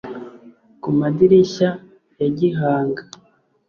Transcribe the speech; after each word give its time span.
ku 0.81 0.89
madirishya 0.99 1.69
ya 2.19 2.27
gihanga 2.37 3.01